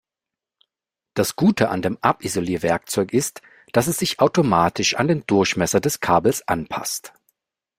Das 1.13 1.35
Gute 1.35 1.69
an 1.69 1.83
dem 1.83 1.99
Abisolierwerkzeug 2.01 3.13
ist, 3.13 3.43
dass 3.71 3.85
es 3.85 3.99
sich 3.99 4.19
automatisch 4.19 4.95
an 4.95 5.07
den 5.07 5.27
Durchmesser 5.27 5.79
des 5.79 5.99
Kabels 5.99 6.41
anpasst. 6.47 7.13